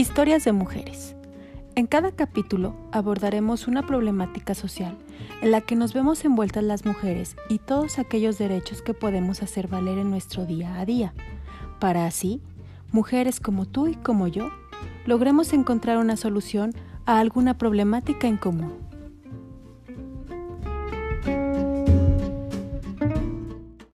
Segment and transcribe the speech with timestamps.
[0.00, 1.14] Historias de mujeres.
[1.74, 4.96] En cada capítulo abordaremos una problemática social
[5.42, 9.68] en la que nos vemos envueltas las mujeres y todos aquellos derechos que podemos hacer
[9.68, 11.12] valer en nuestro día a día,
[11.80, 12.40] para así,
[12.92, 14.50] mujeres como tú y como yo,
[15.04, 16.72] logremos encontrar una solución
[17.04, 18.72] a alguna problemática en común.